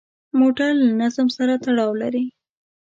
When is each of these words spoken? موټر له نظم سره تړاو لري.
موټر 0.39 0.71
له 0.85 0.91
نظم 1.01 1.27
سره 1.37 1.53
تړاو 1.63 1.91
لري. 2.01 2.25